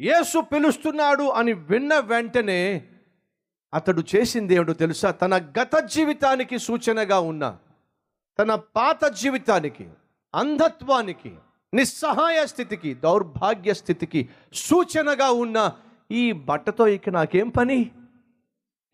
[0.00, 2.88] యేసు పిలుస్తున్నాడు అని విన్న వెంటనే
[3.74, 5.10] అతడు చేసింది ఏమిటో తెలుసా?
[5.10, 7.58] తన గత జీవితానికి సూచనగా ఉన్న
[8.38, 9.86] తన పాత జీవితానికి
[10.34, 11.32] అంధత్వానికి
[11.72, 15.58] నిస్సహాయ స్థితికి దౌర్భాగ్య స్థితికి సూచనగా ఉన్న
[16.10, 17.90] ఈ బట్టతో ఇక నాకేం పని?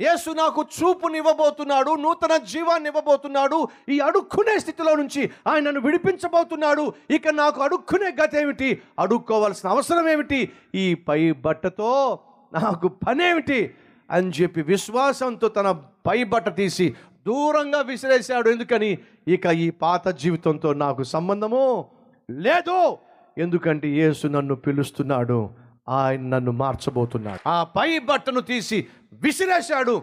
[0.03, 3.69] యేసు నాకు చూపునివ్వబోతున్నాడు నూతన జీవాన్ని ఇవ్వబోతున్నాడు.
[3.89, 6.93] ఈ అడుక్కునే స్థితిలో నుంచి ఆయన నన్ను విడిపించబోతున్నాడు.
[7.11, 8.83] ఇక నాకు అడుక్కునే గత ఏమిటి?
[8.99, 10.41] అడుక్కోవాల్సిన అవసరం ఏమిటి?
[10.75, 12.21] ఈ పై బట్టతో
[12.53, 13.75] నాకు పనేమిటి
[14.11, 15.69] అని చెప్పి విశ్వాసంతో తన
[16.07, 16.95] పై బట్ట తీసి
[17.27, 18.49] దూరంగా విసిరేశాడు.
[18.51, 18.99] ఎందుకని?
[19.29, 21.85] ఇక ఈ పాత జీవితంతో నాకు సంబంధము
[22.31, 22.97] లేదు.
[23.39, 25.51] ఎందుకంటే యేసు నన్ను పిలుస్తున్నాడు.
[25.89, 27.49] ఆయన నన్ను మార్చబోతున్నాడు.
[27.49, 30.03] ఆ పై బట్టను తీసి విసిరేశాడు.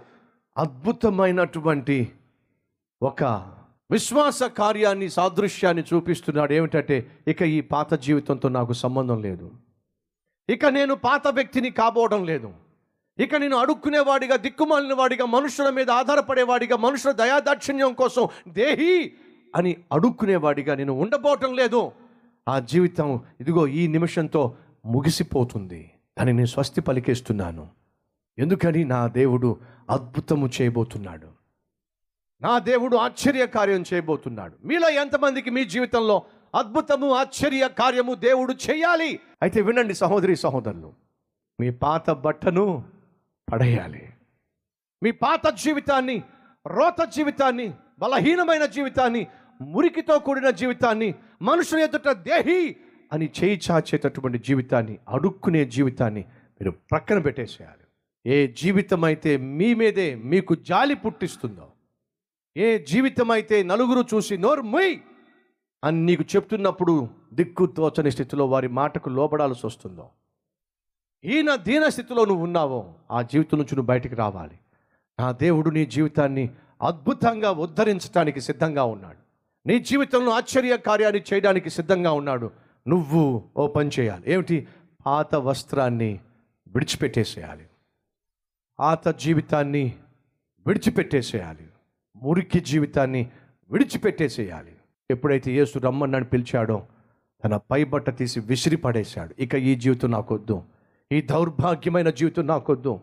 [0.57, 2.11] అద్భుతమైనటువంటి
[3.01, 3.23] ఒక
[3.91, 6.53] విశ్వాస కార్యాన్ని సాదృశ్యాన్ని చూపిస్తున్నాడు.
[6.53, 9.51] ఏమిటంటే ఇక ఈ పాత జీవితంతో నాకు సంబంధం లేదు.
[10.49, 12.53] ఇక నేను పాత వ్యక్తిని కాబోవడం లేదు.
[13.19, 19.13] ఇక నేను అడుక్కునేవాడిగా దిక్కుమాలిన వాడిగా మనుషుల మీద ఆధారపడేవాడిగా మనుషుల దయాదాక్షిణ్యం కోసం దేహి
[19.55, 21.91] అని అడుక్కునేవాడిగా నేను ఉండబోవటం లేదు.
[22.49, 25.91] ఆ జీవితం ఇదిగో ఈ నిమిషంతో ముగిసిపోతుంది.
[26.19, 27.67] అని నేను స్వస్తి పలికేస్తున్నాను.
[28.39, 31.27] ఎందుకని నా దేవుడు అద్భుతము చేయబోతున్నాడు.
[32.41, 34.67] నా దేవుడు ఆశ్చర్య కార్యం చేయబోతున్నాడు.
[34.67, 36.21] మీలో ఎంతమందికి మీ జీవితంలో
[36.55, 39.19] అద్భుతము ఆశ్చర్య కార్యము దేవుడు చేయాలి?
[39.41, 40.93] అయితే వినండి సహోదరి సహోదరులు
[41.59, 42.83] మీ పాత బట్టను
[43.51, 44.13] పడేయాలి.
[45.03, 46.23] మీ పాత జీవితాన్ని
[46.67, 49.27] రోత జీవితాన్ని బలహీనమైన జీవితాన్ని
[49.61, 52.75] మురికితో కూడిన జీవితాన్ని మనుషుల ఎదుట దేహి
[53.13, 56.21] అని చేయి చాచేటటువంటి జీవితాన్ని అడుక్కునే జీవితాన్ని
[56.61, 57.85] మీరు ప్రక్కన పెట్టేసేయాలి.
[58.25, 61.67] ఏ జీవితం అయితే మీ మీదే మీకు జాలి పుట్టిస్తుందో
[62.57, 64.97] ఏ జీవితం అయితే నలుగురు చూసి నోరు మొయ్
[65.83, 70.09] అని నీకు చెప్తున్నప్పుడు దిక్కు తోచని స్థితిలో వారి మాటకు లోబడాల్సి వస్తుందో
[71.23, 74.59] ఈయన దీన స్థితిలో నువ్వు ఉన్నావో ఆ జీవితం నుంచి నువ్వు బయటికి రావాలి.
[75.19, 76.49] నా దేవుడు నీ జీవితాన్ని
[76.81, 79.17] అద్భుతంగా ఉద్ధరించడానికి సిద్ధంగా ఉన్నాడు.
[79.67, 82.51] నీ జీవితంలో ఆశ్చర్య కార్యాన్ని చేయడానికి సిద్ధంగా ఉన్నాడు.
[82.89, 84.23] నువ్వు ఓ పని చేయాలి.
[84.27, 84.67] ఏమిటి?
[85.05, 86.19] పాత వస్త్రాన్ని
[86.67, 87.63] విడిచిపెట్టేసేయాలి.
[88.79, 89.93] పాత జీవితాన్ని
[90.67, 91.67] విడిచిపెట్టేసేయాలి.
[92.15, 93.29] మురికి జీవితాన్ని
[93.71, 94.71] విడిచిపెట్టేసేయాలి.
[95.11, 96.87] ఎప్పుడైతే యేసు రమ్మన్నాడు పిలిచాడో
[97.45, 99.35] తన పై బట్ట తీసి విసిరి పడేశాడు.
[99.39, 100.63] ఇక ఈ జీవితం నాకొద్దు.
[101.11, 102.99] ఈ దౌర్భాగ్యమైన జీవితం నాకొద్దు.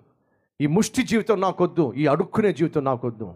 [0.61, 1.93] ఈ ముష్టి జీవితం నాకొద్దు.
[1.97, 3.35] ఈ అడుక్కునే జీవితం నాకొద్దు.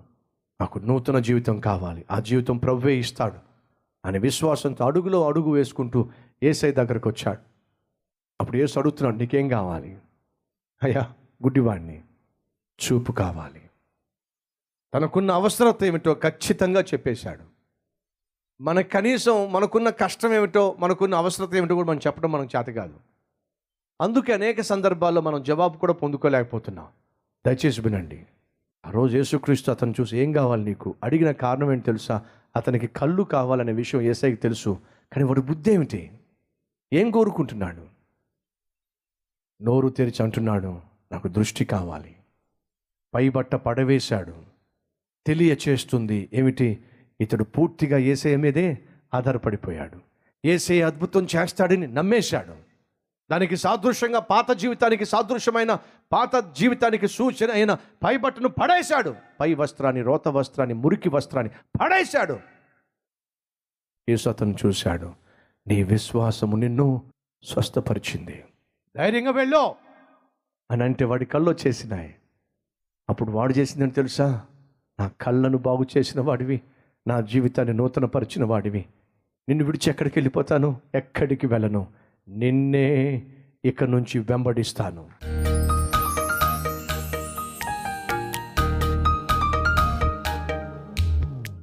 [0.60, 2.04] నాకు నూతన జీవితం కావాలి.
[2.10, 3.50] ఆ జీవితం ప్రవ్వే ఇస్తాడు
[4.04, 6.08] అని విశ్వాసంతో అడుగులో అడుగు వేసుకుంటూ
[6.42, 7.38] ఏసై దగ్గరకు వచ్చాడు
[8.40, 9.98] అప్పుడు ఏసు అడుగుతున్నాడు నీకేం కావాలి?
[10.82, 11.00] అయ్యా
[11.42, 12.02] గుడ్డివాడిని
[12.84, 13.62] చూపు కావాలి.
[14.94, 17.44] తనకున్న అవసరత ఏమిటో ఖచ్చితంగా చెప్పేశాడు.
[18.62, 22.94] మనకు కనీసం మనకున్న కష్టం ఏమిటో మనకున్న అవసరత ఏమిటో కూడా మనం చెప్పడం మనకు చేత కాదు.
[24.00, 26.86] అందుకే అనేక సందర్భాల్లో మనం జవాబు కూడా పొందుకోలేకపోతున్నాం.
[27.46, 28.26] దయచేసి వినండి.
[28.86, 30.94] ఆ రోజు యేసుక్రీస్తు అతను చూసి ఏం కావాలి నీకు?
[31.04, 32.24] అడిగిన కారణం ఏంటి తెలుసా?
[32.56, 34.78] అతనికి కళ్ళు కావాలనే విషయం ఏసైకి తెలుసు.
[35.12, 36.19] కానీ వాడి బుద్ధి ఏమిటి?
[36.92, 37.86] ఏం కోరుకుంటున్నాడు?
[39.62, 40.80] నోరు తెరిచి అంటున్నాడు
[41.12, 42.16] నాకు దృష్టి కావాలి.
[43.14, 44.34] పైబట్ట పడవేశాడు.
[45.26, 46.84] తెలియచేస్తుంది ఏమిటి?
[47.20, 48.78] ఇతడు పూర్తిగా ఏసే మీదే
[49.14, 50.00] ఆధారపడిపోయాడు.
[50.44, 52.56] ఏసే అద్భుతం చేస్తాడని నమ్మేశాడు.
[53.30, 55.78] దానికి సాదృశ్యంగా పాత జీవితానికి సాదృశ్యమైన
[56.12, 59.14] పాత జీవితానికి సూచన అయిన పై బట్టను పడేశాడు.
[59.40, 62.40] పై వస్త్రాన్ని రోత వస్త్రాన్ని మురికి వస్త్రాన్ని పడేశాడు.
[64.08, 65.29] యేసు అతను చూశాడు.
[65.68, 67.02] నీ విశ్వాసము నిన్ను
[67.42, 68.44] స్వస్థపరిచింది.
[68.96, 69.76] ధైర్యంగా వెళ్ళో.
[70.70, 72.14] అని అంటే వాడి కళ్ళు వచ్చేసినాయి
[73.10, 74.44] అప్పుడు వాడు చేసిందని తెలుసా?
[75.00, 76.60] నా కళ్ళను బాగు చేసిన వాడివి
[77.06, 78.84] నా జీవితాన్ని నూతనపరిచిన వాడివి.
[79.48, 80.80] నిన్ను విడిచి ఎక్కడికి వెళ్ళిపోతాను?
[80.94, 81.86] ఎక్కడికి వెళ్ళను?
[82.28, 83.22] నిన్నే
[83.64, 85.08] ఇక నుంచి వెంబడిస్తాను.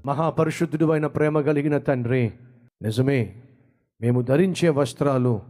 [0.05, 2.33] మహాపరిశుద్ధుడు అయిన ప్రేమ కలిగిన తండ్రి
[2.81, 3.41] నిజమే
[4.01, 5.41] మేము ధరించే వస్త్రాలు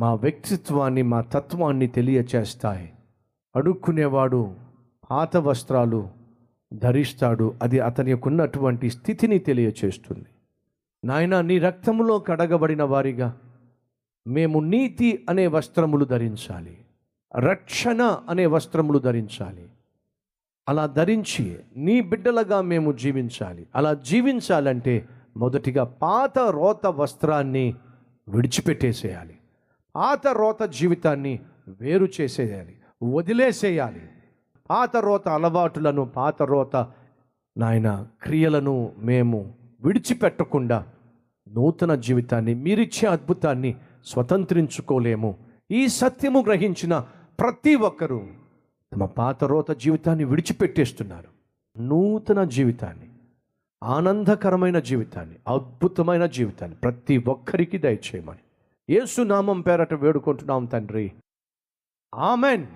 [0.00, 2.92] మా వ్యక్తిత్వాన్ని మా తత్వాన్ని తెలియచేస్తాయి.
[3.56, 4.54] అడుక్కునేవాడు
[5.10, 6.08] పాత వస్త్రాలు
[6.72, 7.54] ధరిస్తాడు.
[7.62, 10.26] అది అతని యొక్క ఉన్నటువంటి స్థితిని తెలియచేస్తుంది.
[11.04, 13.38] నాయన నీ రక్తములో కడగబడిన వారిగా
[14.26, 16.78] మేము నీతి అనే వస్త్రములు ధరించాలి.
[17.36, 19.68] రక్షణ అనే వస్త్రములు ధరించాలి.
[20.68, 23.66] అలా ధరించి నీ బిడ్డలుగా మేము జీవించాలి.
[23.74, 27.74] అలా జీవించాలంటే మొదటిగా పాత రోత వస్త్రాన్ని
[28.28, 29.38] విడిచిపెట్టేసేయాలి.
[29.96, 31.40] పాత రోత జీవితాన్ని
[31.80, 34.02] వేరు చేసేయాలి వదిలేసేయాలి.
[34.70, 36.90] పాత రోత అలవాటులను పాత రోత
[37.58, 40.86] నాయన క్రియలను మేము విడిచిపెట్టకుండా
[41.48, 43.74] నూతన జీవితాన్ని మీరిచ్చే అద్భుతాన్ని
[44.06, 45.36] స్వతంత్రించుకోలేము.
[45.70, 47.06] ఈ సత్యము గ్రహించిన
[47.40, 48.22] ప్రతి ఒక్కరూ
[48.94, 51.28] తమ పాత రోత జీవితాన్ని విడిచిపెట్టేస్తున్నారు.
[51.82, 53.05] నూతన జీవితాన్ని.
[53.82, 58.38] ఆనందకరమైన జీవితాన్ని అద్భుతమైన జీవితాన్ని ప్రతి ఒక్కరికి దయచేయమని.
[58.90, 61.12] ఏసునామం పేరట వేడుకుంటున్నాం తండ్రి.
[62.14, 62.66] ఆమెన్.